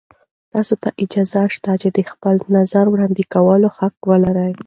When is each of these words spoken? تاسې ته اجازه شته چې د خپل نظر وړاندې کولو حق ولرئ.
تاسې 0.53 0.75
ته 0.83 0.89
اجازه 1.03 1.41
شته 1.55 1.71
چې 1.81 1.89
د 1.97 1.99
خپل 2.11 2.35
نظر 2.57 2.85
وړاندې 2.89 3.23
کولو 3.33 3.67
حق 3.77 3.95
ولرئ. 4.09 4.51